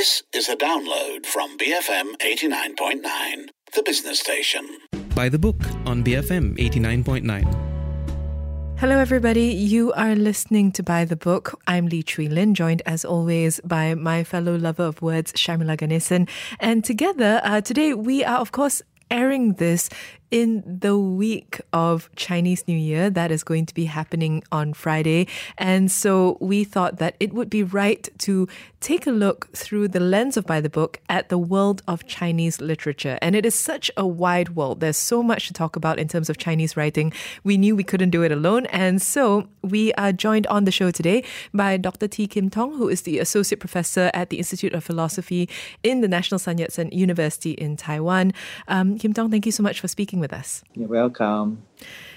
[0.00, 4.66] This is a download from BFM 89.9, the business station.
[5.14, 8.78] By the book on BFM 89.9.
[8.78, 9.48] Hello, everybody.
[9.48, 11.60] You are listening to By the Book.
[11.66, 16.30] I'm Lee Chui Lin, joined as always by my fellow lover of words, Shamila Ganesan.
[16.60, 18.80] And together, uh, today we are, of course,
[19.10, 19.88] airing this
[20.30, 23.10] in the week of Chinese New Year.
[23.10, 25.26] That is going to be happening on Friday.
[25.58, 28.48] And so we thought that it would be right to
[28.80, 32.60] take a look through the lens of By the Book at the world of Chinese
[32.60, 33.18] literature.
[33.20, 34.80] And it is such a wide world.
[34.80, 37.12] There's so much to talk about in terms of Chinese writing.
[37.44, 38.66] We knew we couldn't do it alone.
[38.66, 42.08] And so we are joined on the show today by Dr.
[42.08, 45.48] Tee Kim Tong, who is the Associate Professor at the Institute of Philosophy
[45.82, 48.32] in the National Sun Yat sen University in Taiwan.
[48.68, 50.62] Um, Kim Tong, thank you so much for speaking with us.
[50.74, 51.62] You're welcome.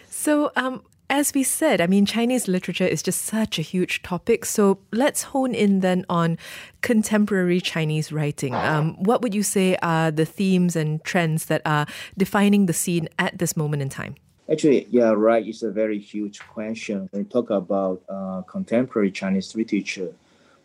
[0.10, 4.46] So, um, as we said, I mean, Chinese literature is just such a huge topic.
[4.46, 6.38] So let's hone in then on
[6.82, 8.56] contemporary Chinese writing.
[8.56, 11.86] Um, what would you say are the themes and trends that are
[12.18, 14.16] defining the scene at this moment in time?
[14.52, 15.46] Actually, yeah, right.
[15.46, 20.14] It's a very huge question when we talk about uh, contemporary Chinese literature.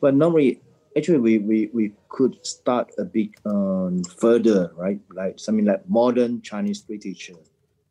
[0.00, 0.60] But normally,
[0.96, 5.00] actually, we, we, we could start a bit um, further, right?
[5.12, 7.34] Like something like modern Chinese literature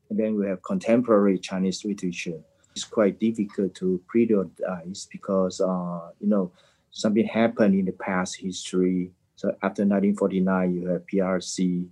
[0.10, 2.40] and then we have contemporary Chinese literature.
[2.76, 6.52] It's quite difficult to prioritize because, uh, you know,
[6.92, 9.12] something happened in the past history.
[9.36, 11.88] So after 1949, you have PRC,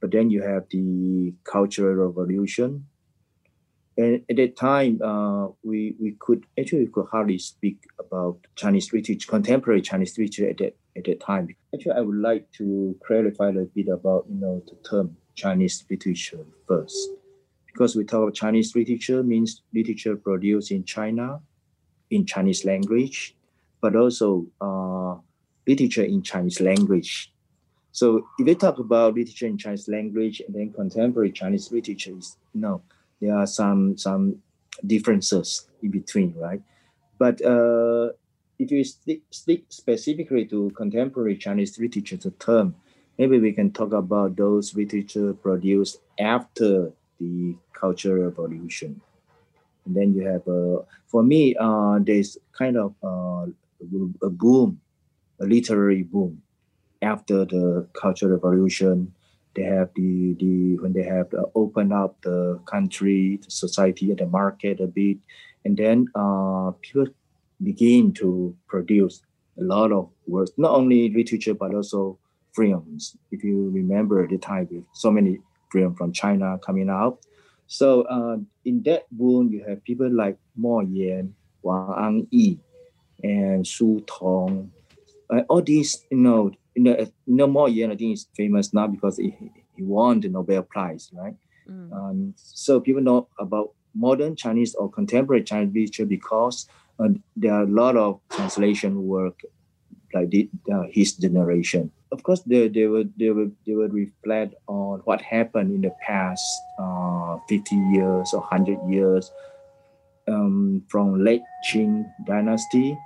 [0.00, 2.86] but then you have the Cultural Revolution.
[3.98, 8.92] And at that time, uh, we, we could actually we could hardly speak about Chinese
[8.92, 11.48] literature, contemporary Chinese literature at that, at that time.
[11.74, 15.84] Actually, I would like to clarify a little bit about, you know, the term Chinese
[15.90, 17.10] literature first
[17.76, 21.40] because we talk about Chinese literature means literature produced in China
[22.10, 23.36] in Chinese language,
[23.82, 25.14] but also uh,
[25.66, 27.34] literature in Chinese language.
[27.92, 32.38] So if we talk about literature in Chinese language and then contemporary Chinese literature, is,
[32.54, 32.80] you know,
[33.20, 34.36] there are some some
[34.86, 36.62] differences in between, right?
[37.18, 38.10] But uh,
[38.58, 42.74] if you stick, stick specifically to contemporary Chinese literature, the term,
[43.18, 49.00] maybe we can talk about those literature produced after the cultural revolution.
[49.86, 53.46] And then you have, uh, for me, uh, there's kind of uh,
[54.22, 54.80] a boom,
[55.40, 56.42] a literary boom
[57.02, 59.14] after the cultural revolution.
[59.56, 64.26] They have the, the when they have opened up the country, the society, and the
[64.26, 65.18] market a bit,
[65.64, 67.06] and then uh, people
[67.62, 69.22] begin to produce
[69.58, 72.18] a lot of works, not only literature but also
[72.54, 73.16] films.
[73.30, 75.38] If you remember the time with so many
[75.72, 77.18] film from China coming out.
[77.66, 82.58] So uh, in that boom, you have people like Mo Yan, Wang Anyi,
[83.22, 84.70] and Su Tong.
[85.28, 88.72] Uh, all these, you know, you know, you know, Mo Yan, I think is famous
[88.74, 89.34] now because he,
[89.74, 91.34] he won the Nobel Prize, right?
[91.68, 91.92] Mm.
[91.92, 96.68] Um, so people know about modern Chinese or contemporary Chinese literature because
[97.00, 99.40] uh, there are a lot of translation work
[100.14, 104.54] like the, uh, his generation of course they, they would they would they would reflect
[104.68, 106.42] on what happened in the past
[106.78, 109.30] uh, 50 years or 100 years
[110.28, 112.96] um, from late Qing dynasty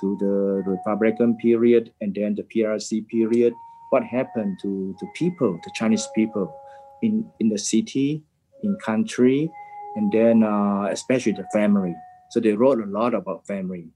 [0.00, 3.52] to the Republican period and then the PRC period
[3.90, 6.54] what happened to the people the Chinese people
[7.02, 8.22] in in the city
[8.62, 9.50] in country
[9.96, 11.94] and then uh, especially the family.
[12.30, 13.88] So they wrote a lot about family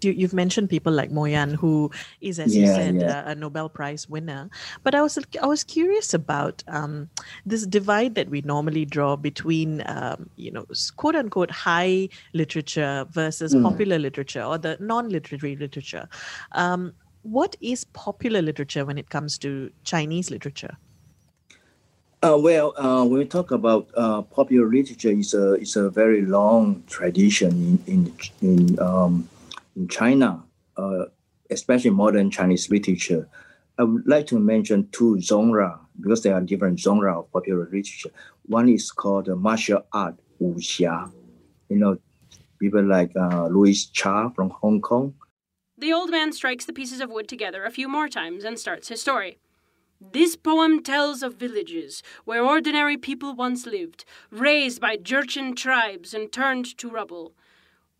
[0.00, 1.90] you, have mentioned people like Mo Yan, who
[2.20, 3.28] is, as yeah, you said, yeah.
[3.28, 4.48] a, a, Nobel Prize winner.
[4.82, 7.08] But I was I was curious about um,
[7.44, 10.66] this divide that we normally draw between, um, you know,
[10.96, 13.62] quote unquote high literature versus mm.
[13.62, 16.08] popular literature or the non-literary literature.
[16.52, 20.76] Um, what is popular literature when it comes to Chinese literature?
[22.22, 26.20] Uh, well, uh, when we talk about uh, popular literature, it's a it's a very
[26.20, 28.12] long tradition in
[28.42, 29.26] in, in um,
[29.80, 30.44] in China,
[30.76, 31.06] uh,
[31.50, 33.28] especially modern Chinese literature,
[33.78, 38.10] I would like to mention two genres because there are different genres of popular literature.
[38.44, 41.10] One is called martial art, wuxia.
[41.70, 41.96] You know,
[42.58, 45.14] people like uh, Louis Cha from Hong Kong.
[45.78, 48.88] The old man strikes the pieces of wood together a few more times and starts
[48.88, 49.38] his story.
[50.12, 56.30] This poem tells of villages where ordinary people once lived, raised by Jurchen tribes and
[56.30, 57.34] turned to rubble.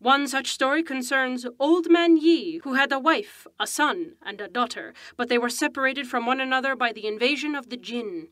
[0.01, 4.47] One such story concerns Old Man Yi, who had a wife, a son, and a
[4.47, 8.29] daughter, but they were separated from one another by the invasion of the Jin.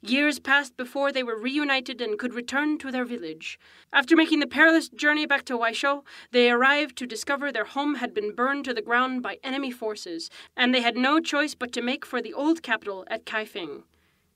[0.00, 3.56] Years passed before they were reunited and could return to their village.
[3.92, 6.02] After making the perilous journey back to Waishou,
[6.32, 10.28] they arrived to discover their home had been burned to the ground by enemy forces,
[10.56, 13.84] and they had no choice but to make for the old capital at Kaifeng.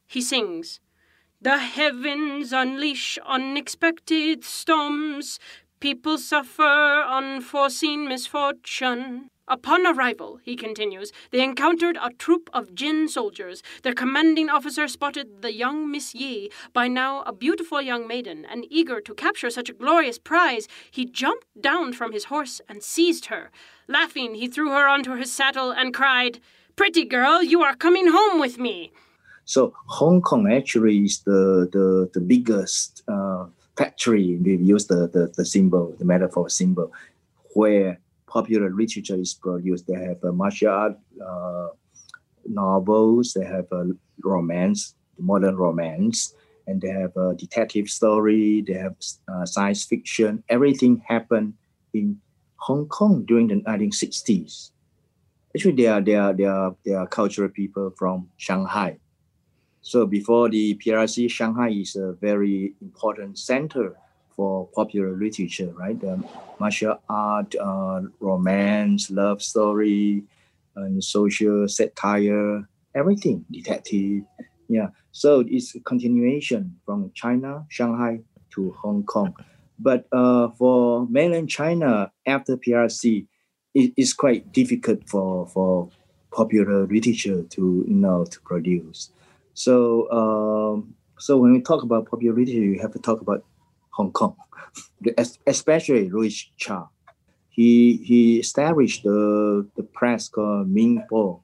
[0.07, 0.79] He sings,
[1.41, 5.41] The heavens unleash unexpected storms,
[5.81, 9.29] people suffer unforeseen misfortune.
[9.49, 13.63] Upon arrival, he continues, they encountered a troop of Jin soldiers.
[13.85, 18.67] Their commanding officer spotted the young Miss Yi, by now a beautiful young maiden, and
[18.71, 23.27] eager to capture such a glorious prize, he jumped down from his horse and seized
[23.27, 23.53] her.
[23.87, 26.41] Laughing, he threw her onto his saddle and cried,
[26.75, 28.91] Pretty girl, you are coming home with me.
[29.47, 33.26] So Hong Kong actually is the the, the biggest uh,
[33.77, 34.37] factory.
[34.37, 36.93] We use the, the, the symbol, the metaphor symbol,
[37.55, 39.87] where popular literature is produced.
[39.87, 41.69] They have a martial art uh,
[42.47, 43.91] novels, they have a
[44.23, 46.35] romance, modern romance,
[46.67, 48.97] and they have a detective story, they have
[49.29, 50.43] uh, science fiction.
[50.49, 51.55] Everything happened
[51.95, 52.21] in
[52.57, 54.71] Hong Kong during the 1960s.
[55.55, 58.99] Actually, they are, they are, they are, they are cultural people from Shanghai.
[59.87, 63.97] So before the PRC, Shanghai is a very important center
[64.35, 65.97] for popular literature, right?
[66.59, 70.25] Martial art, uh, romance, love story,
[70.75, 74.25] and social satire, everything, detective.
[74.69, 74.89] Yeah.
[75.13, 78.23] So it's a continuation from China, Shanghai
[78.55, 79.37] to Hong Kong.
[79.79, 83.29] But uh, for mainland China, after PRC,
[83.73, 85.91] it is quite difficult for, for
[86.33, 89.11] popular literature to you know to produce.
[89.57, 93.43] So um, so when we talk about popularity, you have to talk about
[93.97, 94.37] Hong Kong,
[95.47, 96.89] especially Louis Cha.
[97.49, 101.41] He he established the the press called Ming Pao.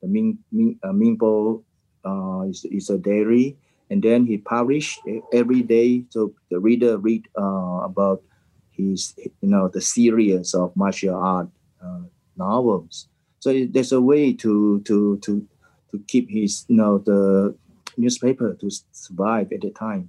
[0.00, 1.64] The Ming Ming uh, Ming Pao
[2.06, 3.58] uh, is, is a diary,
[3.90, 5.02] and then he published
[5.34, 8.22] every day, so the reader read uh, about
[8.70, 11.50] his you know the series of martial art
[11.82, 12.06] uh,
[12.36, 13.08] novels.
[13.40, 15.42] So there's a way to to to
[15.90, 17.54] to keep his you know the
[17.96, 20.08] newspaper to survive at the time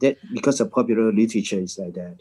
[0.00, 2.20] that because of popular literature is like that.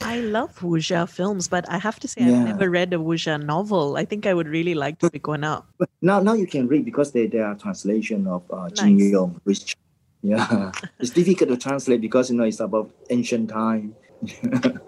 [0.00, 2.28] I love wuxia films, but I have to say yeah.
[2.28, 3.96] I've never read a wuxia novel.
[3.96, 5.66] I think I would really like to pick one up.
[5.78, 8.80] But now, now you can read because they, they are translation of uh, nice.
[8.80, 9.76] Jin Yong, which
[10.22, 13.94] yeah, it's difficult to translate because you know it's about ancient time.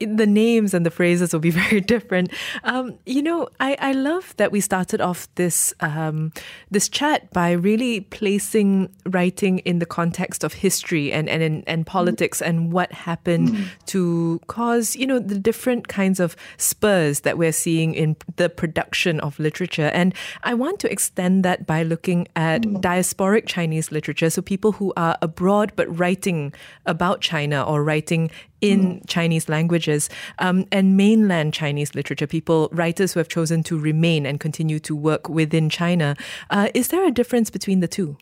[0.00, 2.30] the names and the phrases will be very different.
[2.64, 6.32] Um, you know, I, I love that we started off this um,
[6.70, 11.86] this chat by really placing writing in the context of history and and and, and
[11.86, 13.66] politics and what happened mm.
[13.86, 19.20] to cause you know the different kinds of spurs that we're seeing in the production
[19.20, 19.90] of literature.
[19.94, 22.80] And I want to extend that by looking at mm.
[22.80, 26.52] diasporic Chinese literature, so people who are abroad but writing
[26.86, 28.30] about China or writing
[28.64, 29.06] in mm.
[29.06, 30.08] Chinese languages
[30.38, 34.96] um, and mainland Chinese literature, people, writers who have chosen to remain and continue to
[34.96, 36.16] work within China.
[36.48, 38.16] Uh, is there a difference between the two?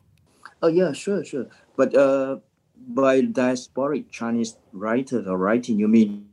[0.63, 1.47] Oh, yeah, sure, sure.
[1.77, 2.39] But uh,
[2.89, 6.27] by diasporic Chinese writers or writing, you mean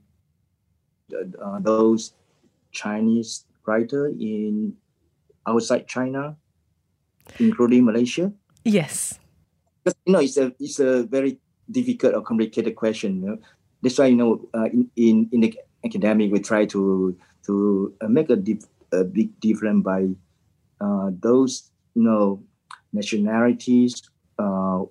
[1.14, 2.14] uh, those
[2.72, 4.74] Chinese writers in
[5.46, 6.36] outside China,
[7.40, 8.34] including Malaysia?
[8.66, 9.20] Yes.
[9.84, 11.38] Because, you know, it's a, it's a very
[11.70, 13.22] difficult or complicated question.
[13.22, 13.38] You know?
[13.82, 18.08] That's why you know uh, in, in in the academic we try to to uh,
[18.08, 20.08] make a, dif- a big difference by
[20.82, 22.44] uh, those you know
[22.94, 24.02] nationalities
[24.40, 24.84] uh,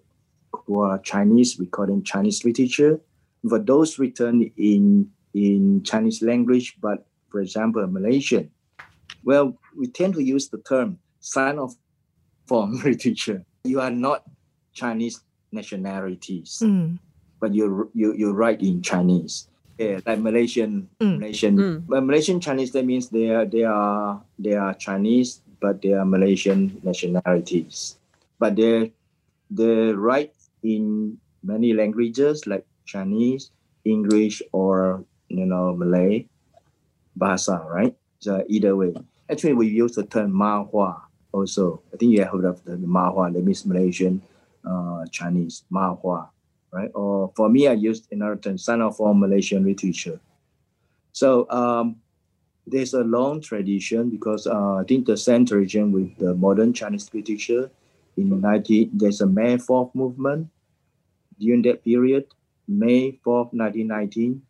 [0.52, 3.00] who are Chinese, we call them Chinese literature.
[3.48, 8.50] For those written in in Chinese language, but for example Malaysian,
[9.24, 11.74] well, we tend to use the term "sign of
[12.46, 13.44] form literature.
[13.64, 14.24] You are not
[14.72, 15.20] Chinese
[15.52, 16.58] nationalities.
[16.62, 16.98] Mm
[17.40, 19.48] but you you you write in Chinese.
[19.78, 21.22] Yeah, like Malaysian mm.
[21.22, 21.76] Malaysian mm.
[21.86, 26.04] but Malaysian Chinese that means they are they are they are Chinese but they are
[26.04, 27.94] Malaysian nationalities.
[28.38, 28.92] But they
[29.50, 33.50] they write in many languages like Chinese,
[33.86, 36.26] English or you know Malay,
[37.14, 37.94] Bahasa, right?
[38.18, 38.94] So either way.
[39.30, 41.82] Actually we use the term Mahua also.
[41.94, 44.22] I think you have heard of the Mahua, that means Malaysian
[44.64, 46.34] uh, Chinese, Mahua
[46.72, 46.90] right?
[46.94, 50.20] Or for me, I used another term, Sinophone Malaysian literature.
[51.12, 51.96] So um,
[52.66, 57.12] there's a long tradition because uh, I think the same tradition with the modern Chinese
[57.12, 57.70] literature
[58.16, 60.48] in 19, there's a May 4th movement
[61.38, 62.26] during that period,
[62.66, 64.42] May 4th, 1919.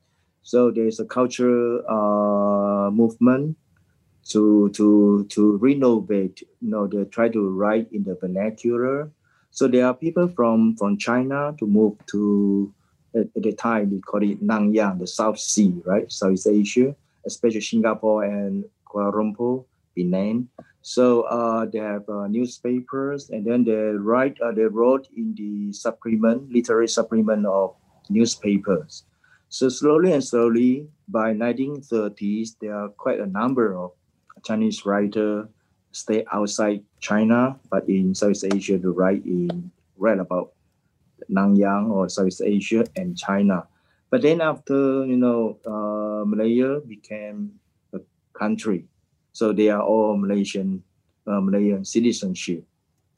[0.42, 3.56] So there's a cultural uh, movement
[4.30, 6.42] to to to renovate.
[6.60, 9.10] You know, they try to write in the vernacular
[9.50, 12.72] So there are people from, from China to move to,
[13.14, 16.10] at, at the time, we call it Nanyang, the South Sea, right?
[16.10, 16.94] Southeast Asia,
[17.26, 19.64] especially Singapore and Kuala Lumpur,
[19.96, 20.48] Penang.
[20.82, 24.40] So uh, they have uh, newspapers, and then they write.
[24.40, 27.74] Uh, they wrote in the supplement, literary supplement of
[28.08, 29.04] newspapers.
[29.48, 33.92] So slowly and slowly, by 1930s, there are quite a number of
[34.44, 35.48] Chinese writers
[35.92, 40.52] stay outside China, but in Southeast Asia to write in write about
[41.30, 43.66] Nanyang or Southeast Asia and China.
[44.10, 47.60] But then after you know uh, Malaya became
[47.92, 48.00] a
[48.32, 48.86] country,
[49.32, 50.82] so they are all Malaysian
[51.26, 52.64] uh, Malayan citizenship,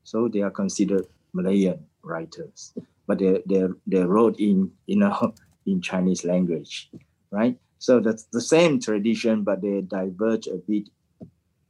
[0.02, 2.74] so they are considered Malayan writers,
[3.06, 5.34] but they they they wrote in you know
[5.66, 6.90] in Chinese language,
[7.30, 7.56] right?
[7.78, 10.90] So that's the same tradition, but they diverge a bit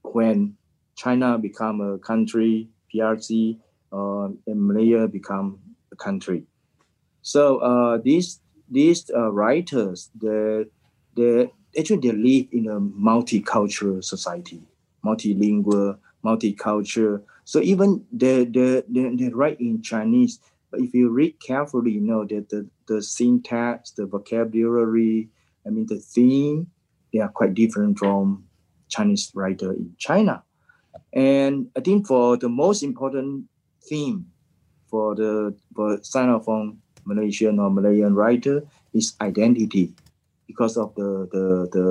[0.03, 0.57] when
[1.01, 3.59] China become a country, PRC,
[3.91, 5.59] uh, and Malaya become
[5.93, 6.45] a country.
[7.23, 10.67] So uh, these these uh, writers, they
[11.17, 14.61] they actually they live in a multicultural society,
[15.03, 17.23] multilingual, multicultural.
[17.45, 20.39] So even they they, they, they write in Chinese,
[20.71, 25.31] but if you read carefully, you know that the, the syntax, the vocabulary,
[25.67, 26.67] I mean the theme,
[27.11, 28.45] they are quite different from
[28.91, 30.45] Chinese writer in China.
[31.13, 33.47] And I think for the most important
[33.83, 34.27] theme
[34.91, 39.95] for the for Sinophone Malaysian or Malayan writer is identity,
[40.47, 41.87] because of the the the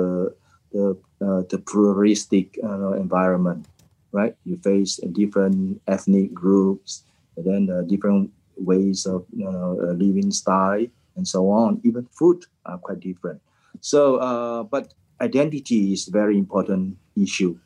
[0.70, 0.84] the,
[1.26, 3.66] uh, the pluralistic uh, environment,
[4.12, 4.36] right?
[4.44, 7.02] You face different ethnic groups,
[7.36, 11.80] and then uh, different ways of you know, living style, and so on.
[11.82, 13.40] Even food are quite different.
[13.80, 17.58] So, uh, but identity is very important issue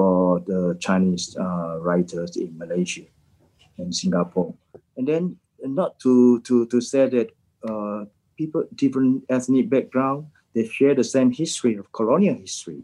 [0.00, 3.04] for the Chinese uh, writers in Malaysia
[3.76, 4.54] and Singapore.
[4.96, 7.28] And then not to to to say that
[7.68, 8.08] uh,
[8.40, 12.80] people different ethnic background they share the same history of colonial history,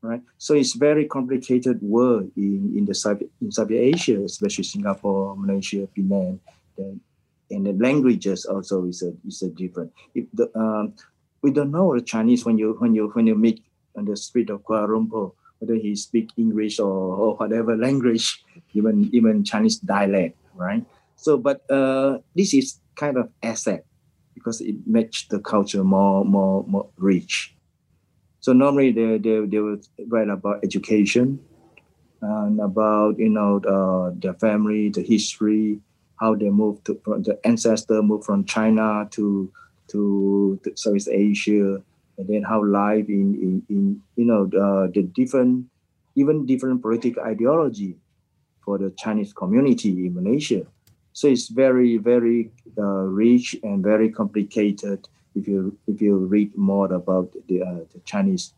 [0.00, 0.22] right?
[0.38, 2.94] So it's very complicated world in in the
[3.42, 6.38] in Southeast Asia, especially Singapore, Malaysia, Penang,
[6.78, 7.02] then
[7.50, 9.90] and the languages also is a is a different.
[10.14, 10.94] If the um,
[11.42, 13.58] we don't know the Chinese when you when you when you meet
[13.98, 15.34] on the street of Kuala Lumpur
[15.64, 18.44] whether he speak English or, or whatever language,
[18.74, 20.84] even even Chinese dialect, right?
[21.16, 23.84] So, but uh, this is kind of asset
[24.34, 27.56] because it makes the culture more more more rich.
[28.40, 31.40] So normally they they, they would write about education
[32.20, 35.80] and about you know uh, their family, the history,
[36.20, 39.50] how they moved to the ancestor moved from China to
[39.88, 41.80] to, to Southeast Asia
[42.18, 45.66] and then how life in, in, in you know uh, the different
[46.16, 47.96] even different political ideology
[48.64, 50.66] for the Chinese community in Malaysia.
[51.12, 56.92] So it's very very uh, rich and very complicated if you if you read more
[56.92, 58.54] about the, uh, the Chinese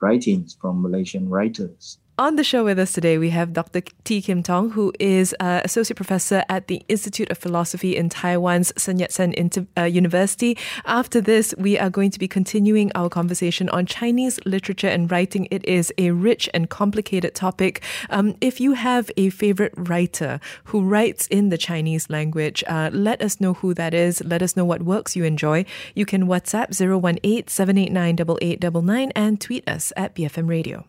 [0.00, 1.98] writings from Malaysian writers.
[2.16, 3.82] On the show with us today, we have Dr.
[4.04, 8.72] Tee Kim Tong, who is uh, Associate Professor at the Institute of Philosophy in Taiwan's
[8.80, 10.56] Sun Yat sen Inter- uh, University.
[10.84, 15.48] After this, we are going to be continuing our conversation on Chinese literature and writing.
[15.50, 17.82] It is a rich and complicated topic.
[18.10, 23.22] Um, if you have a favorite writer who writes in the Chinese language, uh, let
[23.22, 24.22] us know who that is.
[24.22, 25.64] Let us know what works you enjoy.
[25.96, 30.84] You can WhatsApp 018 789 8899 and tweet us at BFM Radio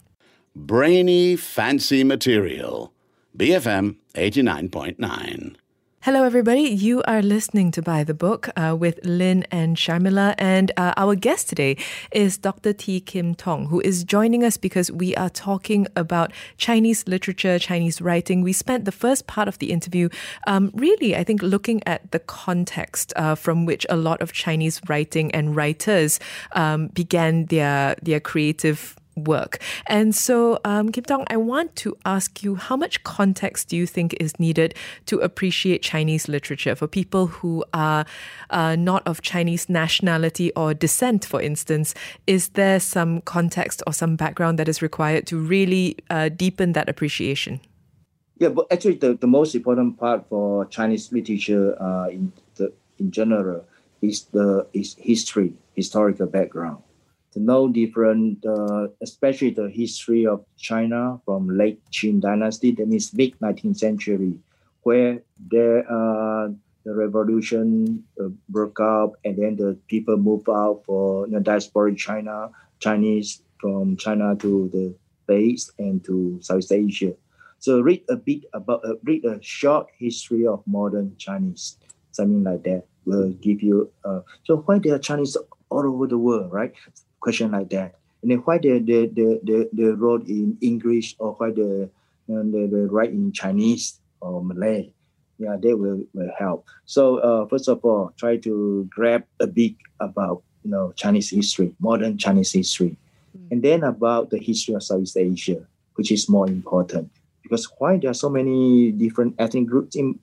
[0.55, 2.93] brainy, fancy material.
[3.37, 5.55] BFM 89.9.
[6.01, 6.61] Hello, everybody.
[6.61, 10.35] You are listening to By the Book uh, with Lynn and Sharmila.
[10.37, 11.77] And uh, our guest today
[12.11, 12.73] is Dr.
[12.73, 18.01] Tee Kim Tong, who is joining us because we are talking about Chinese literature, Chinese
[18.01, 18.41] writing.
[18.41, 20.09] We spent the first part of the interview
[20.45, 24.79] um, really, I think, looking at the context uh, from which a lot of Chinese
[24.87, 26.19] writing and writers
[26.51, 29.59] um, began their, their creative work.
[29.87, 33.87] And so, um, Kim Tong, I want to ask you how much context do you
[33.87, 34.75] think is needed
[35.07, 38.05] to appreciate Chinese literature for people who are
[38.49, 41.93] uh, not of Chinese nationality or descent, for instance?
[42.27, 46.89] Is there some context or some background that is required to really uh, deepen that
[46.89, 47.61] appreciation?
[48.37, 53.11] Yeah, but actually, the, the most important part for Chinese literature uh, in the in
[53.11, 53.65] general
[54.01, 56.83] is the is history, historical background
[57.35, 63.13] to know different, uh, especially the history of China from late Qing dynasty, that means
[63.13, 64.39] mid 19th century,
[64.83, 65.19] where
[65.51, 66.47] there uh,
[66.85, 71.93] the revolution uh, broke out and then the people moved out for you know, diaspora
[71.93, 72.49] China,
[72.79, 77.13] Chinese from China to the States and to Southeast Asia.
[77.59, 81.77] So read a bit about, uh, read a short history of modern Chinese,
[82.11, 83.91] something like that will give you.
[84.05, 85.35] Uh, so why there are Chinese
[85.69, 86.73] all over the world, right?
[87.25, 87.97] Question like that.
[88.21, 91.89] And then why they they they they, they wrote in English or why they
[92.29, 94.93] they, they write in Chinese or Malay?
[95.41, 96.69] Yeah, they will, will help.
[96.85, 101.73] So uh, first of all, try to grab a bit about you know Chinese history,
[101.81, 102.93] modern Chinese history,
[103.33, 103.49] mm.
[103.49, 105.65] and then about the history of Southeast Asia,
[105.97, 107.09] which is more important
[107.41, 110.19] because why there are so many different ethnic groups in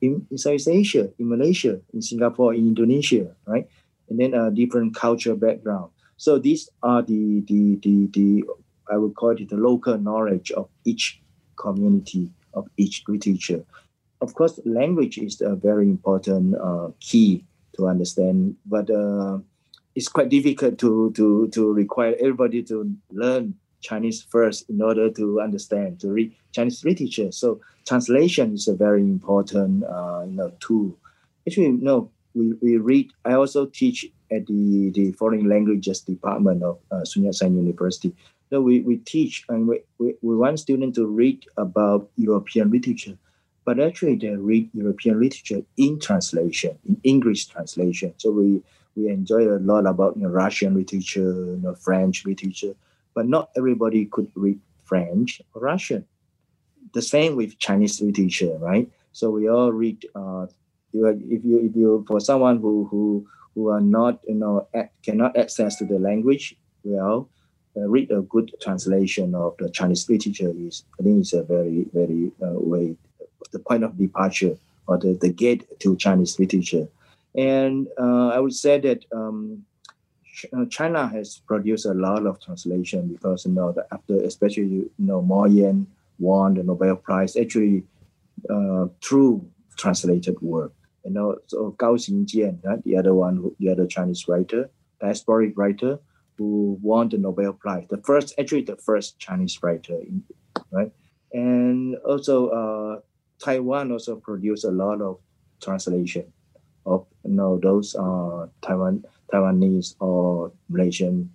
[0.00, 3.68] in, in Southeast Asia, in Malaysia, in Singapore, in Indonesia, right?
[4.08, 5.90] And then a different cultural background.
[6.16, 8.44] So these are the the the the
[8.90, 11.20] I would call it the local knowledge of each
[11.56, 13.64] community of each literature.
[14.20, 17.44] Of course, language is a very important uh, key
[17.76, 19.38] to understand, but uh,
[19.94, 25.40] it's quite difficult to to to require everybody to learn Chinese first in order to
[25.40, 27.30] understand to read Chinese literature.
[27.30, 30.96] So translation is a very important uh, you know tool.
[31.46, 33.10] Actually, no, we, we read.
[33.24, 38.14] I also teach at the, the foreign languages department of uh, Sun Yat-sen University.
[38.50, 43.16] So we, we teach and we, we, we want students to read about European literature,
[43.64, 48.14] but actually they read European literature in translation, in English translation.
[48.18, 48.62] So we,
[48.94, 52.74] we enjoy a lot about you know, Russian literature, you know, French literature,
[53.14, 56.06] but not everybody could read French or Russian.
[56.94, 58.88] The same with Chinese literature, right?
[59.12, 60.06] So we all read.
[60.14, 60.46] Uh,
[60.92, 63.26] if you if you for someone who who
[63.56, 64.68] who are not you know
[65.02, 66.54] cannot access to the language
[66.86, 67.28] well,
[67.76, 71.86] uh, read a good translation of the Chinese literature is I think it's a very
[71.92, 72.96] very uh, way
[73.52, 76.86] the point of departure or the, the gate to Chinese literature.
[77.34, 79.64] And uh, I would say that um,
[80.56, 85.20] uh, China has produced a lot of translation because you know after especially you know
[85.22, 85.86] Mo Yan
[86.18, 87.82] won the Nobel Prize actually
[88.48, 89.44] uh, through
[89.76, 90.72] translated work.
[91.06, 94.68] You know, so Gao Xingjian, right, the other one, the other Chinese writer,
[95.00, 96.00] diasporic writer,
[96.36, 100.24] who won the Nobel Prize, the first, actually the first Chinese writer, in,
[100.72, 100.90] right?
[101.32, 103.00] And also uh,
[103.38, 105.20] Taiwan also produced a lot of
[105.62, 106.32] translation
[106.84, 111.30] of you know those uh, Taiwan Taiwanese or Malaysian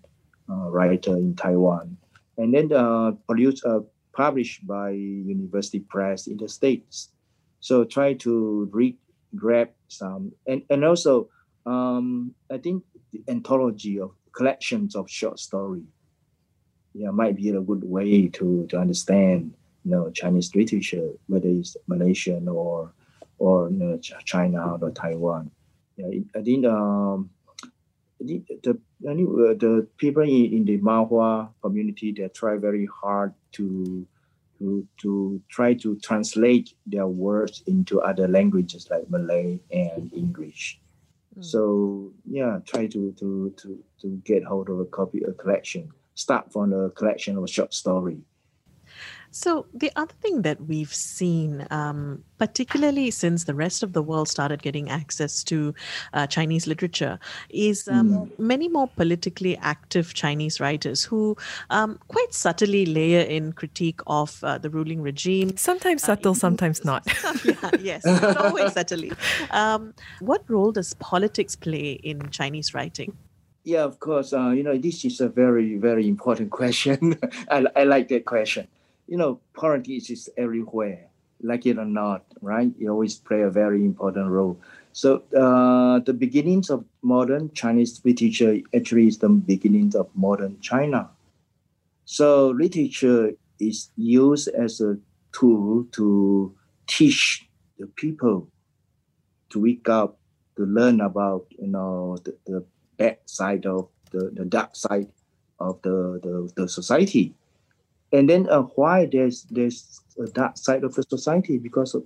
[0.49, 1.97] uh, writer in Taiwan,
[2.37, 3.81] and then uh, produced uh,
[4.13, 7.09] published by University Press in the States.
[7.59, 8.97] So try to read
[9.35, 10.31] grab some.
[10.47, 11.29] And, and also
[11.65, 15.83] um, I think the anthology of collections of short story
[16.93, 21.75] yeah might be a good way to to understand you know Chinese literature whether it's
[21.87, 22.93] Malaysian or
[23.37, 25.51] or you know, China or Taiwan.
[25.97, 27.29] Yeah I think um
[28.19, 34.05] the the, the people in, in the Mahua community they try very hard to
[34.61, 40.79] to, to try to translate their words into other languages like Malay and English.
[41.37, 41.43] Mm.
[41.43, 45.89] So yeah, try to, to to to get hold of a copy, a collection.
[46.13, 48.19] Start from a collection of a short story
[49.31, 54.27] so, the other thing that we've seen, um, particularly since the rest of the world
[54.27, 55.73] started getting access to
[56.13, 57.17] uh, Chinese literature,
[57.49, 58.39] is um, mm.
[58.39, 61.37] many more politically active Chinese writers who
[61.69, 65.55] um, quite subtly layer in critique of uh, the ruling regime.
[65.55, 67.07] Sometimes uh, subtle, uh, sometimes not.
[67.45, 69.13] yeah, yes, not always subtly.
[69.51, 73.15] Um, what role does politics play in Chinese writing?
[73.63, 74.33] Yeah, of course.
[74.33, 77.17] Uh, you know, this is a very, very important question.
[77.49, 78.67] I, I like that question
[79.11, 81.09] you know, politics is everywhere,
[81.43, 82.71] like it or not, right?
[82.79, 84.57] It always play a very important role.
[84.93, 91.09] So uh, the beginnings of modern Chinese literature actually is the beginnings of modern China.
[92.05, 94.97] So literature is used as a
[95.33, 96.55] tool to
[96.87, 98.47] teach the people
[99.49, 100.19] to wake up,
[100.55, 102.63] to learn about you know the, the
[102.95, 105.11] bad side of the, the dark side
[105.59, 107.33] of the, the, the society
[108.11, 112.03] and then uh, why there's there's a dark side of the society because of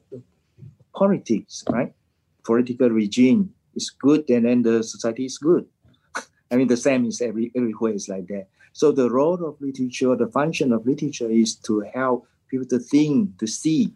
[0.94, 1.94] politics, right?
[2.44, 5.66] Political regime is good, and then the society is good.
[6.52, 8.48] I mean, the same is every everywhere is like that.
[8.74, 13.40] So the role of literature, the function of literature, is to help people to think,
[13.40, 13.94] to see,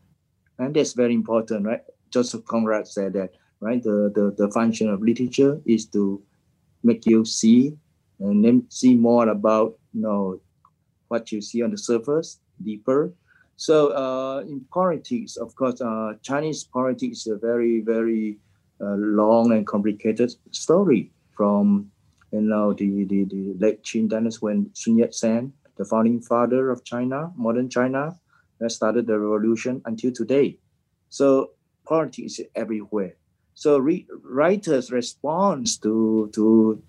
[0.58, 1.82] and that's very important, right?
[2.10, 3.84] Joseph Conrad said that, right?
[3.84, 6.22] The the, the function of literature is to
[6.84, 7.78] make you see
[8.19, 10.39] and then see more about you know
[11.10, 13.13] what you see on the surface deeper.
[13.58, 18.39] So uh, in politics, of course, uh, Chinese politics is a very, very
[18.80, 21.91] uh, long and complicated story from
[22.32, 26.86] you know the, the, the late Qing dynasty when Sun Yat-sen, the founding father of
[26.86, 28.15] China, modern China,
[28.67, 30.58] started the revolution until today.
[31.10, 31.52] So
[31.86, 33.15] politics is everywhere.
[33.56, 36.82] So re- writers respond to to,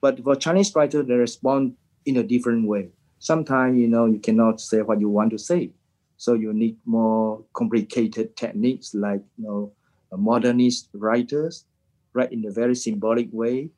[0.00, 2.88] but for Chinese writers they respond in a different way.
[3.24, 5.72] Sometimes you know you cannot say what you want to say,
[6.20, 9.72] so you need more complicated techniques like you know
[10.12, 11.64] modernist writers
[12.12, 13.70] write in a very symbolic way,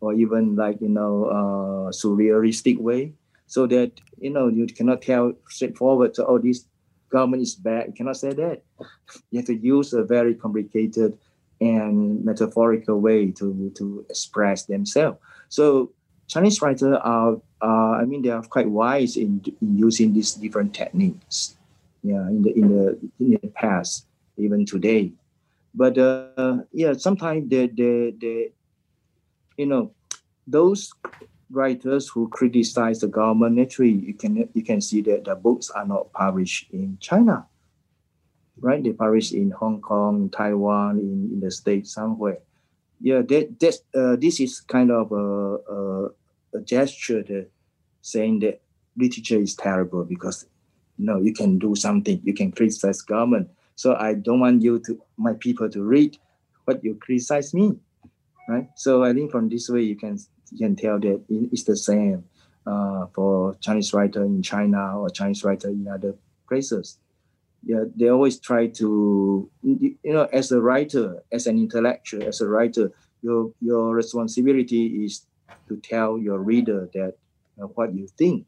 [0.00, 3.12] or even like you know uh, surrealistic way,
[3.46, 6.16] so that you know you cannot tell straightforward.
[6.16, 6.64] So oh this
[7.12, 7.88] government is bad.
[7.88, 8.64] You cannot say that.
[9.30, 11.18] You have to use a very complicated
[11.60, 15.20] and metaphorical way to to express themselves.
[15.52, 15.92] So
[16.26, 20.74] Chinese writers are, uh, I mean, they are quite wise in, in, using these different
[20.74, 21.56] techniques.
[22.02, 24.06] Yeah, in the in the in the past,
[24.36, 25.12] even today.
[25.74, 28.52] But uh, yeah, sometimes they, they they
[29.56, 29.92] you know
[30.46, 30.92] those
[31.50, 35.86] writers who criticize the government actually you can you can see that the books are
[35.86, 37.46] not published in China.
[38.60, 38.84] Right?
[38.84, 42.38] They publish in Hong Kong, Taiwan, in, in the States somewhere
[43.00, 46.08] yeah, that, uh, this is kind of a, a,
[46.54, 47.48] a gesture
[48.02, 48.60] saying that
[48.96, 50.46] literature is terrible because
[50.98, 53.50] you know you can do something, you can criticize government.
[53.76, 56.16] So I don't want you to my people to read
[56.64, 57.76] what you criticize me,
[58.48, 58.68] right?
[58.76, 60.18] So I think from this way you can
[60.52, 62.24] you can tell that it's the same
[62.66, 66.14] uh, for Chinese writer in China or Chinese writer in other
[66.48, 66.98] places
[67.64, 72.48] yeah, they always try to, you know, as a writer, as an intellectual, as a
[72.48, 75.26] writer, your your responsibility is
[75.68, 77.14] to tell your reader that
[77.60, 78.46] uh, what you think,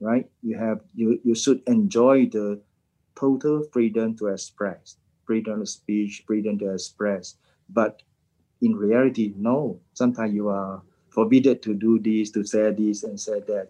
[0.00, 0.28] right?
[0.42, 2.60] You have you you should enjoy the
[3.18, 7.36] total freedom to express, freedom of speech, freedom to express.
[7.70, 8.02] But
[8.60, 9.80] in reality, no.
[9.94, 13.68] Sometimes you are forbidden to do this, to say this, and say that.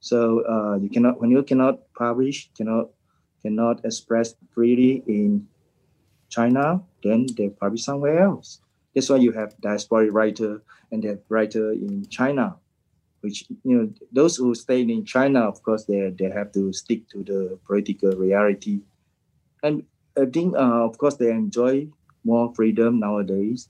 [0.00, 2.90] So uh, you cannot when you cannot publish, cannot
[3.42, 5.46] cannot express freely in
[6.32, 8.60] China, then they publish somewhere else.
[8.94, 12.56] That's why you have diasporic writer and the writer in China,
[13.20, 17.08] which you know those who stay in China, of course, they they have to stick
[17.10, 18.80] to the political reality,
[19.62, 19.84] and
[20.18, 21.88] I think uh, of course they enjoy
[22.24, 23.68] more freedom nowadays,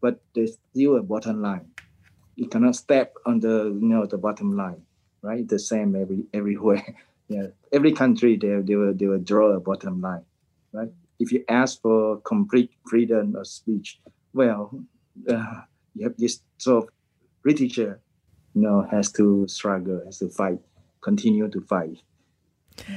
[0.00, 1.66] but there's still a bottom line.
[2.36, 4.82] You cannot step on the you know the bottom line,
[5.22, 5.46] right?
[5.46, 6.86] The same every everywhere.
[7.32, 10.24] yeah, every country they, they will they will draw a bottom line,
[10.72, 10.90] right?
[11.18, 14.00] If you ask for complete freedom of speech,
[14.32, 14.70] well,
[15.28, 15.62] uh,
[15.94, 16.90] you have this sort of
[17.44, 18.00] literature,
[18.54, 20.58] you know, has to struggle, has to fight,
[21.00, 21.98] continue to fight.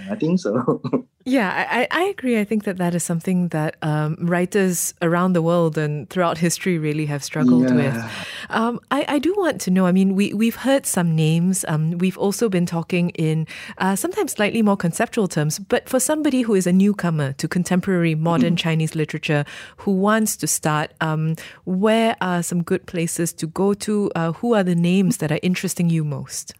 [0.09, 0.81] I think so.
[1.27, 2.39] Yeah, I, I agree.
[2.39, 6.77] I think that that is something that um, writers around the world and throughout history
[6.77, 7.75] really have struggled yeah.
[7.75, 8.27] with.
[8.51, 9.87] Um, I, I do want to know.
[9.87, 11.65] I mean, we we've heard some names.
[11.67, 13.47] Um, we've also been talking in
[13.79, 15.57] uh, sometimes slightly more conceptual terms.
[15.57, 18.59] But for somebody who is a newcomer to contemporary modern mm.
[18.59, 19.45] Chinese literature,
[19.77, 24.11] who wants to start, um, where are some good places to go to?
[24.15, 26.53] Uh, who are the names that are interesting you most?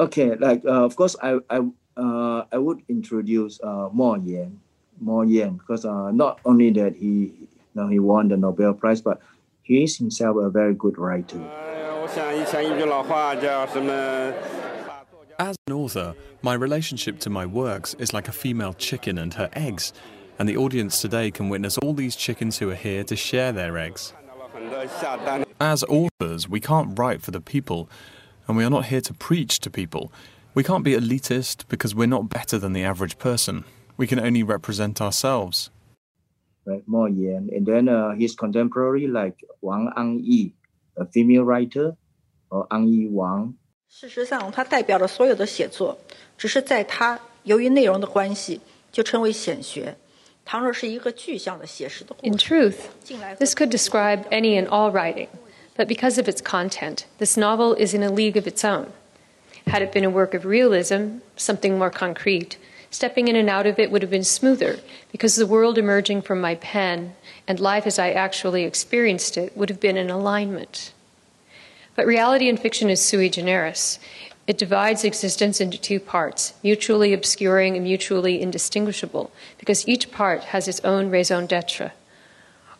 [0.00, 1.60] Okay, like uh, of course, I I
[1.96, 4.60] uh, I would introduce uh, Mo Yan,
[5.00, 9.00] Mo Yan, because uh, not only that he, you know, he won the Nobel Prize,
[9.00, 9.20] but
[9.62, 11.40] he is himself a very good writer.
[15.38, 19.48] As an author, my relationship to my works is like a female chicken and her
[19.54, 19.92] eggs,
[20.38, 23.78] and the audience today can witness all these chickens who are here to share their
[23.78, 24.12] eggs.
[25.60, 27.88] As authors, we can't write for the people,
[28.46, 30.12] and we are not here to preach to people.
[30.54, 33.64] We can't be elitist because we're not better than the average person.
[33.96, 35.70] We can only represent ourselves.
[36.64, 37.50] Right, Mo Yan.
[37.52, 40.54] And then uh, his contemporary like Wang An Yi,
[40.96, 41.96] a female writer,
[42.50, 43.54] or An Yi Wang.
[43.88, 45.98] 事实上，他代表了所有的写作，
[46.38, 48.60] 只是在他由于内容的关系，
[48.92, 49.96] 就称为显学。
[50.44, 52.76] 倘若是一个具象的写实的故事，In truth,
[53.38, 55.28] this could describe any and all writing,
[55.76, 58.86] but because of its content, this novel is in a league of its own.
[59.66, 62.58] Had it been a work of realism, something more concrete,
[62.90, 64.78] stepping in and out of it would have been smoother
[65.10, 67.14] because the world emerging from my pen
[67.48, 70.92] and life as I actually experienced it would have been in alignment.
[71.96, 73.98] But reality in fiction is sui generis.
[74.46, 80.68] It divides existence into two parts, mutually obscuring and mutually indistinguishable, because each part has
[80.68, 81.92] its own raison d'etre.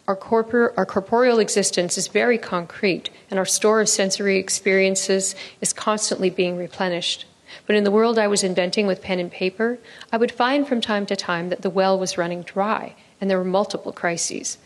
[0.07, 5.73] Our, corpor- our corporeal existence is very concrete, and our store of sensory experiences is
[5.73, 7.27] constantly being replenished.
[7.67, 9.79] But in the world I was inventing with pen and paper,
[10.13, 13.39] I would find from time to time that the well was running dry, and there
[13.39, 14.59] were multiple crises.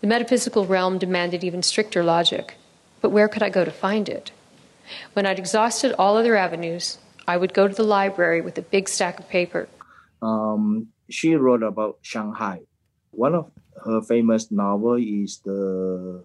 [0.00, 2.54] The metaphysical realm demanded even stricter logic,
[3.00, 4.32] but where could I go to find it?
[5.12, 8.88] When I'd exhausted all other avenues, I would go to the library with a big
[8.88, 9.68] stack of paper
[10.22, 12.60] um, she wrote about Shanghai.
[13.10, 13.50] One of
[13.84, 16.24] her famous novel is the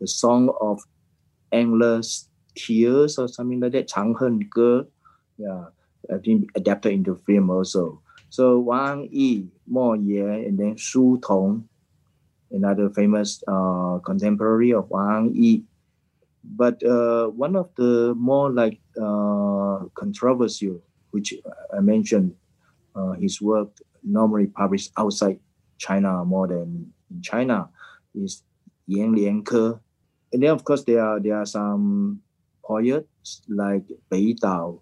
[0.00, 0.80] the Song of
[1.52, 4.86] Endless Tears or something like that, Changhen Ge.
[5.38, 5.66] Yeah,
[6.12, 8.02] I think adapted into film also.
[8.30, 11.68] So Wang Yi, Mo Yan, and then Su Tong,
[12.50, 15.64] another famous uh, contemporary of Wang Yi.
[16.44, 20.80] But uh, one of the more like uh, controversial,
[21.10, 21.34] which
[21.76, 22.34] I mentioned,
[22.94, 23.70] uh, his work
[24.02, 25.38] normally published outside
[25.78, 27.68] China more than in China,
[28.14, 28.42] is
[28.86, 29.80] Yan Lianke.
[30.32, 32.20] And then of course there are there are some
[32.64, 34.80] poets like Bei Dao,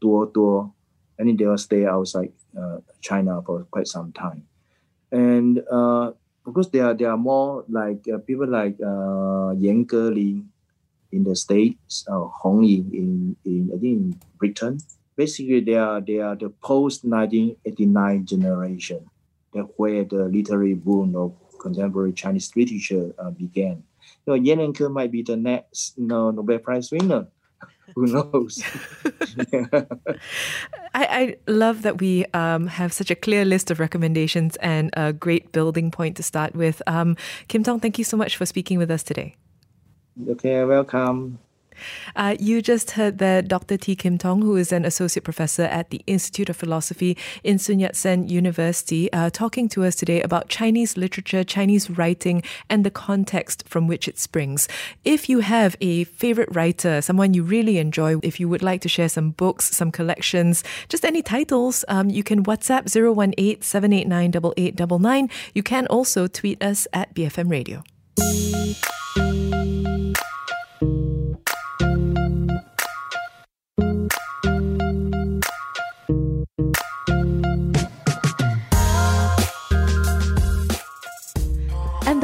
[0.00, 0.74] Duo Duo,
[1.18, 4.44] and they will stay outside uh, China for quite some time.
[5.12, 6.12] And uh,
[6.46, 10.46] of course, there are there are more like uh, people like uh, Yan Geling
[11.12, 14.78] in the states, Hong Ying in, in I think in Britain.
[15.16, 19.10] Basically, they are they are the post 1989 generation,
[19.54, 23.82] that where the literary boom of contemporary Chinese literature uh, began.
[24.26, 27.28] Know, Yan Lianke might be the next you know, Nobel Prize winner.
[27.94, 28.62] Who knows?
[29.72, 29.86] I,
[30.94, 35.52] I, love that we um, have such a clear list of recommendations and a great
[35.52, 36.82] building point to start with.
[36.86, 37.16] Um,
[37.48, 39.36] Kim Tong, thank you so much for speaking with us today.
[40.28, 41.38] Okay, welcome.
[42.14, 43.76] Uh, you just heard that Dr.
[43.76, 47.80] Tee Kim Tong, who is an associate professor at the Institute of Philosophy in Sun
[47.80, 52.90] Yat sen University, uh, talking to us today about Chinese literature, Chinese writing, and the
[52.90, 54.68] context from which it springs.
[55.04, 58.88] If you have a favorite writer, someone you really enjoy, if you would like to
[58.88, 65.30] share some books, some collections, just any titles, um, you can WhatsApp 018 789 8899.
[65.54, 67.82] You can also tweet us at BFM Radio.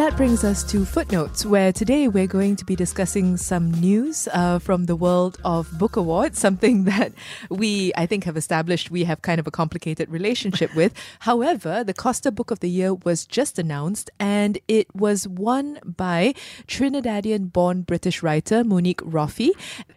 [0.02, 4.58] That brings us to footnotes, where today we're going to be discussing some news uh,
[4.58, 7.12] from the world of book awards, something that
[7.50, 10.92] we, I think, have established we have kind of a complicated relationship with.
[11.20, 16.34] However, the Costa Book of the Year was just announced, and it was won by
[16.66, 19.50] Trinidadian born British writer Monique Roffey.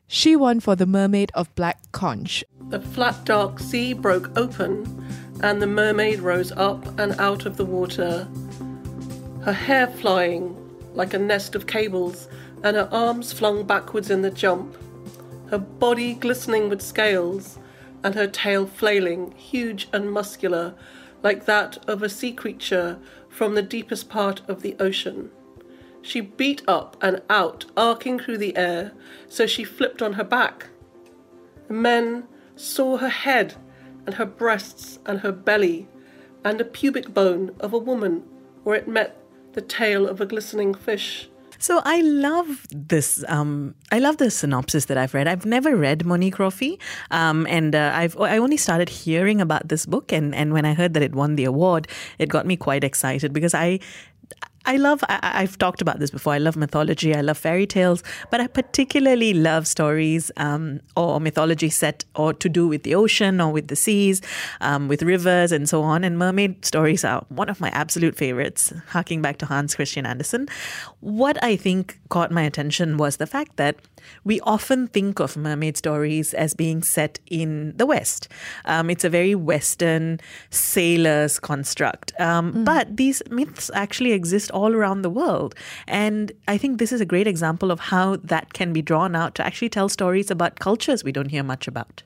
[0.06, 2.44] She won for The Mermaid of Black Conch.
[2.70, 5.04] The flat, dark sea broke open,
[5.41, 8.28] and the mermaid rose up and out of the water
[9.46, 10.58] her hair flying
[10.96, 12.28] like a nest of cables,
[12.64, 14.76] and her arms flung backwards in the jump,
[15.52, 17.60] her body glistening with scales,
[18.04, 20.74] and her tail flailing, huge and muscular,
[21.22, 22.98] like that of a sea creature
[23.30, 25.30] from the deepest part of the ocean.
[26.02, 28.94] She beat up and out, arcing through the air,
[29.30, 30.70] so she flipped on her back.
[31.68, 33.54] The men saw her head
[34.08, 35.88] and her breasts and her belly,
[36.44, 38.24] and a pubic bone of a woman
[38.64, 39.22] where it met
[39.56, 41.28] the tail of a glistening fish.
[41.58, 43.24] So I love this.
[43.28, 45.28] Um, I love the synopsis that I've read.
[45.28, 46.78] I've never read Monique Roffey,
[47.12, 50.74] um, and uh, I've I only started hearing about this book, and and when I
[50.74, 51.88] heard that it won the award,
[52.20, 53.80] it got me quite excited because I
[54.65, 56.34] I love, I, have talked about this before.
[56.34, 57.13] I love mythology.
[57.13, 62.49] I love fairy tales, but I particularly love stories um, or mythology set or to
[62.49, 64.21] do with the ocean or with the seas,
[64.62, 66.04] um, with rivers and so on.
[66.04, 70.47] And mermaid stories are one of my absolute favorites, harking back to Hans Christian Andersen.
[70.99, 73.75] What I think caught my attention was the fact that
[74.24, 78.28] we often think of mermaid stories as being set in the West.
[78.65, 82.13] Um, it's a very Western sailor's construct.
[82.20, 82.65] Um, mm.
[82.65, 85.56] But these myths actually exist all around the world.
[85.88, 89.36] And I think this is a great example of how that can be drawn out
[89.36, 92.04] to actually tell stories about cultures we don't hear much about.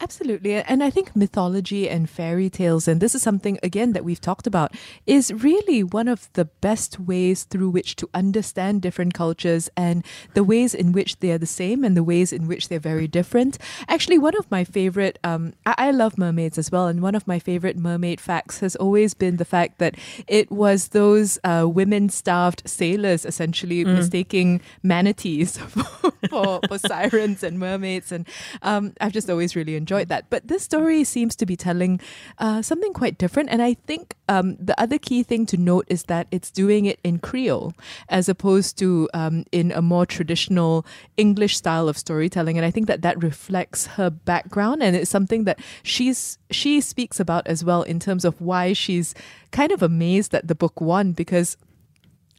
[0.00, 0.54] Absolutely.
[0.54, 4.46] And I think mythology and fairy tales, and this is something, again, that we've talked
[4.46, 4.74] about,
[5.06, 10.44] is really one of the best ways through which to understand different cultures and the
[10.44, 13.58] ways in which they are the same and the ways in which they're very different.
[13.88, 17.26] Actually, one of my favorite, um, I-, I love mermaids as well, and one of
[17.26, 22.08] my favorite mermaid facts has always been the fact that it was those uh, women
[22.08, 23.94] starved sailors essentially mm.
[23.94, 28.12] mistaking manatees for, for, for sirens and mermaids.
[28.12, 28.26] And
[28.62, 30.28] um, I've just always really enjoyed that.
[30.28, 32.00] But this story seems to be telling
[32.38, 33.48] uh, something quite different.
[33.48, 37.00] And I think um, the other key thing to note is that it's doing it
[37.02, 37.72] in Creole
[38.10, 40.84] as opposed to um, in a more traditional
[41.16, 42.58] English style of storytelling.
[42.58, 47.18] And I think that that reflects her background and it's something that she's she speaks
[47.18, 49.14] about as well in terms of why she's
[49.50, 51.56] kind of amazed that the book won because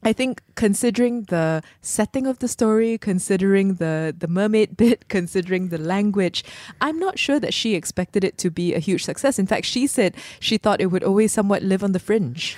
[0.02, 5.78] I think considering the setting of the story, considering the the mermaid bit, considering the
[5.78, 6.44] language,
[6.80, 9.38] I'm not sure that she expected it to be a huge success.
[9.38, 12.56] In fact, she said she thought it would always somewhat live on the fringe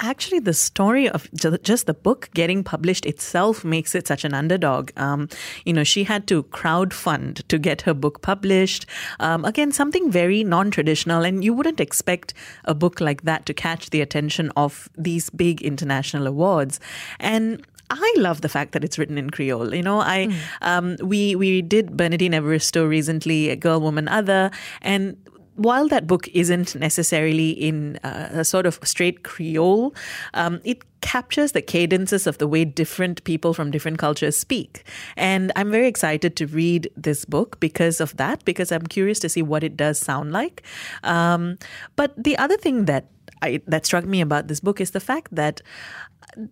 [0.00, 1.28] actually the story of
[1.62, 4.90] just the book getting published itself makes it such an underdog.
[4.96, 5.28] Um,
[5.64, 8.86] you know, she had to crowd fund to get her book published.
[9.20, 13.90] Um, again, something very non-traditional, and you wouldn't expect a book like that to catch
[13.90, 16.80] the attention of these big international awards.
[17.20, 19.74] And I love the fact that it's written in Creole.
[19.74, 20.36] You know, I mm.
[20.62, 24.50] um, we we did Bernardine Evaristo recently, a girl, woman, other,
[24.82, 25.16] and
[25.56, 29.94] while that book isn't necessarily in uh, a sort of straight Creole,
[30.34, 34.84] um, it captures the cadences of the way different people from different cultures speak.
[35.16, 39.28] And I'm very excited to read this book because of that, because I'm curious to
[39.28, 40.62] see what it does sound like.
[41.02, 41.58] Um,
[41.96, 43.06] but the other thing that
[43.42, 45.60] I, that struck me about this book is the fact that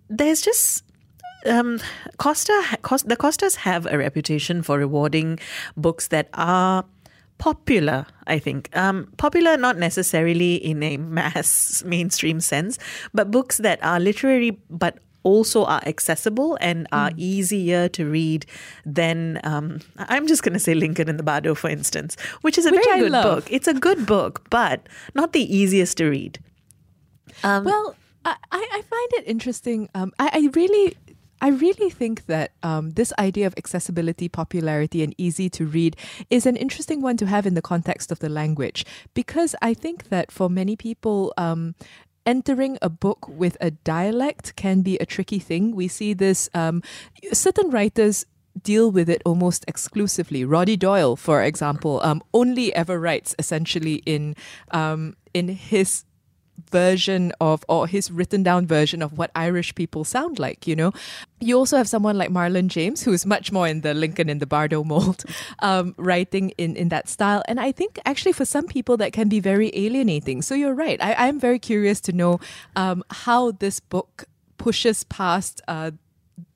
[0.09, 0.85] there's just
[1.47, 1.81] um,
[2.17, 5.39] Costa, Costa, the Costas have a reputation for rewarding
[5.77, 6.85] books that are
[7.39, 8.75] popular, I think.
[8.77, 12.79] Um, popular not necessarily in a mass mainstream sense,
[13.13, 17.15] but books that are literary but also are accessible and are mm.
[17.17, 18.47] easier to read
[18.85, 22.67] than um, I'm just going to say Lincoln in the Bardo, for instance, which is
[22.67, 23.25] a which very I good love.
[23.25, 23.53] book.
[23.53, 26.39] It's a good book, but not the easiest to read.
[27.43, 29.89] Um, well, I, I find it interesting.
[29.95, 30.97] Um, I, I really
[31.41, 35.97] I really think that um, this idea of accessibility, popularity, and easy to read
[36.31, 40.09] is an interesting one to have in the context of the language because I think
[40.09, 41.75] that for many people, um,
[42.27, 45.75] entering a book with a dialect can be a tricky thing.
[45.75, 46.83] We see this, um,
[47.33, 48.25] certain writers
[48.63, 50.45] deal with it almost exclusively.
[50.45, 54.37] Roddy Doyle, for example, um, only ever writes essentially in
[54.71, 56.05] um, in his
[56.71, 60.93] version of or his written down version of what Irish people sound like, you know.
[61.41, 64.47] You also have someone like Marlon James, who's much more in the Lincoln in the
[64.47, 65.25] Bardo mold,
[65.61, 67.43] um, writing in, in that style.
[67.47, 70.43] And I think actually for some people that can be very alienating.
[70.43, 71.01] So you're right.
[71.03, 72.41] I, am very curious to know
[72.77, 74.25] um, how this book
[74.59, 75.91] pushes past uh,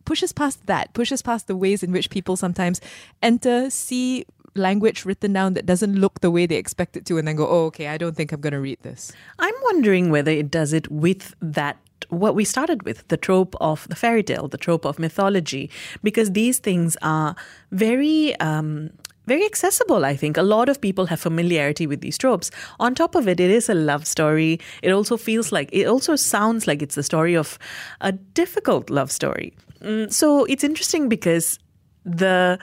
[0.04, 2.80] pushes past that, pushes past the ways in which people sometimes
[3.22, 7.28] enter, see language written down that doesn't look the way they expect it to and
[7.28, 9.12] then go, oh, okay, I don't think I'm going to read this?
[9.38, 11.76] I'm wondering whether it does it with that
[12.10, 15.70] what we started with the trope of the fairy tale, the trope of mythology,
[16.02, 17.34] because these things are
[17.70, 18.38] very.
[18.40, 18.90] Um,
[19.26, 20.38] very accessible, I think.
[20.38, 22.50] A lot of people have familiarity with these tropes.
[22.80, 24.58] On top of it, it is a love story.
[24.82, 27.58] It also feels like, it also sounds like it's the story of
[28.00, 29.52] a difficult love story.
[29.82, 31.58] Mm, so it's interesting because
[32.06, 32.58] the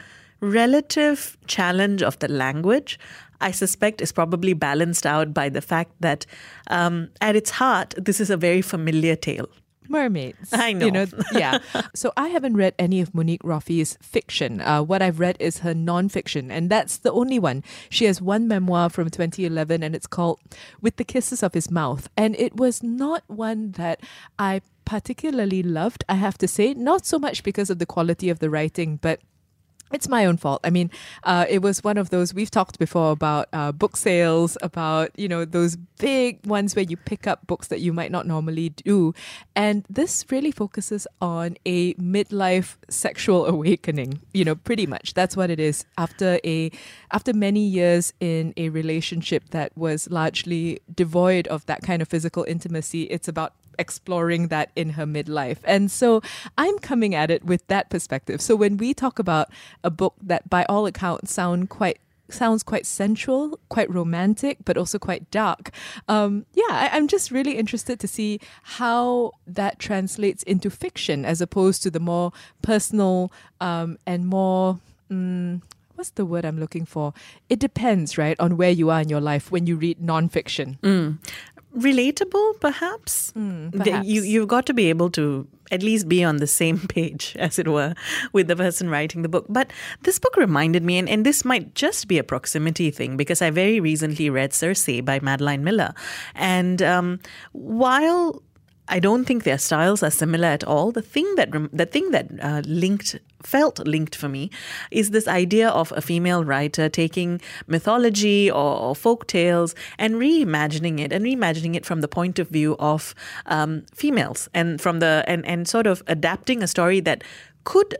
[0.45, 2.99] relative challenge of the language,
[3.41, 6.25] I suspect, is probably balanced out by the fact that
[6.67, 9.49] um, at its heart, this is a very familiar tale.
[9.89, 10.51] Mermaids.
[10.51, 10.85] I know.
[10.85, 11.59] You know, yeah.
[11.93, 14.61] so I haven't read any of Monique Roffey's fiction.
[14.61, 17.63] Uh, what I've read is her non-fiction, and that's the only one.
[17.89, 20.39] She has one memoir from 2011, and it's called
[20.81, 24.01] "With the Kisses of His Mouth," and it was not one that
[24.39, 26.03] I particularly loved.
[26.07, 29.19] I have to say, not so much because of the quality of the writing, but
[29.95, 30.59] it's my own fault.
[30.63, 30.91] I mean,
[31.23, 35.27] uh, it was one of those we've talked before about uh, book sales, about you
[35.27, 39.13] know those big ones where you pick up books that you might not normally do,
[39.55, 44.19] and this really focuses on a midlife sexual awakening.
[44.33, 45.85] You know, pretty much that's what it is.
[45.97, 46.69] After a
[47.11, 52.43] after many years in a relationship that was largely devoid of that kind of physical
[52.43, 55.59] intimacy, it's about exploring that in her midlife.
[55.63, 56.21] And so
[56.57, 58.41] I'm coming at it with that perspective.
[58.41, 59.49] So when we talk about
[59.83, 64.97] a book that by all accounts sound quite sounds quite sensual, quite romantic, but also
[64.97, 65.71] quite dark.
[66.07, 71.41] Um, yeah, I, am just really interested to see how that translates into fiction as
[71.41, 74.79] opposed to the more personal um, and more.
[75.11, 75.61] Um,
[75.95, 77.13] what's the word I'm looking for?
[77.47, 80.79] It depends, right, on where you are in your life when you read nonfiction.
[80.79, 81.19] Mm
[81.75, 83.31] relatable, perhaps.
[83.33, 84.07] Mm, perhaps.
[84.07, 87.59] You you've got to be able to at least be on the same page, as
[87.59, 87.93] it were,
[88.33, 89.45] with the person writing the book.
[89.49, 89.71] But
[90.03, 93.49] this book reminded me, and, and this might just be a proximity thing, because I
[93.49, 95.93] very recently read Circe by Madeline Miller,
[96.35, 97.19] and um,
[97.51, 98.41] while
[98.87, 100.91] I don't think their styles are similar at all.
[100.91, 104.49] The thing that the thing that uh, linked felt linked for me
[104.91, 110.99] is this idea of a female writer taking mythology or, or folk tales and reimagining
[110.99, 113.15] it and reimagining it from the point of view of
[113.47, 117.23] um, females and from the and and sort of adapting a story that
[117.63, 117.97] could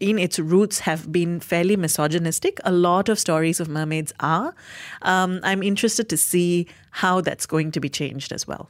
[0.00, 2.58] in its roots have been fairly misogynistic.
[2.64, 4.54] A lot of stories of mermaids are.
[5.02, 8.68] Um, I'm interested to see how that's going to be changed as well.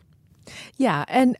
[0.77, 1.37] Yeah, and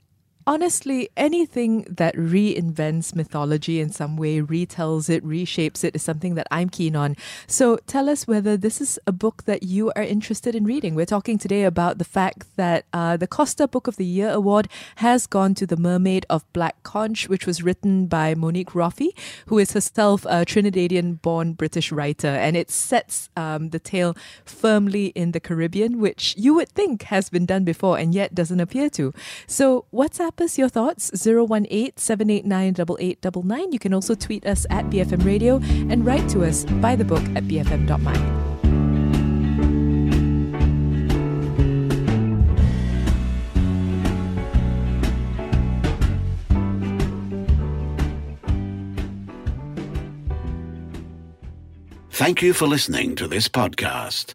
[0.51, 6.49] honestly, anything that reinvents mythology in some way, retells it, reshapes it, is something that
[6.51, 7.15] I'm keen on.
[7.47, 10.97] So tell us whether this is a book that you are interested in reading.
[10.97, 14.67] We're talking today about the fact that uh, the Costa Book of the Year award
[14.97, 19.11] has gone to The Mermaid of Black Conch, which was written by Monique Roffey,
[19.47, 22.27] who is herself a Trinidadian born British writer.
[22.27, 27.31] And it sets um, the tale firmly in the Caribbean, which you would think has
[27.31, 29.15] been done before and yet doesn't appear to.
[29.47, 29.85] So,
[30.41, 33.73] Us your thoughts 018 789 8899.
[33.73, 35.57] You can also tweet us at BFM Radio
[35.91, 38.41] and write to us by the book at bfm.my.
[52.11, 54.35] Thank you for listening to this podcast.